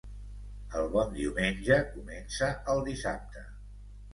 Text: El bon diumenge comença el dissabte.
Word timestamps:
El 0.79 0.87
bon 0.95 1.13
diumenge 1.17 1.77
comença 1.91 2.49
el 2.75 2.83
dissabte. 2.89 3.45